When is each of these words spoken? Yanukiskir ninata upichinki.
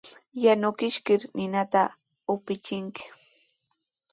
Yanukiskir 0.43 1.21
ninata 1.35 1.83
upichinki. 2.33 3.03